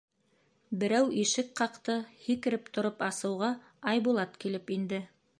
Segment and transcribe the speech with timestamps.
[0.83, 3.51] Берәү ишек ҡаҡты, һикереп тороп асыуға,
[3.91, 5.03] Айбулат килеп инде.